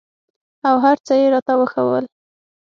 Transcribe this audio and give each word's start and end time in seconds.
او 0.67 0.75
هرڅه 0.85 1.13
يې 1.21 1.27
راته 1.33 1.53
راوښوول. 1.57 2.05